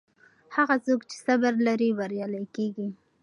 [0.55, 2.87] هغه څوک چې صبر لري بریالی کیږي.